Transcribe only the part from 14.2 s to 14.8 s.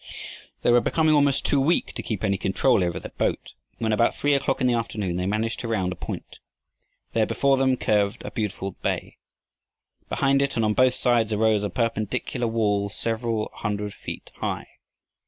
high.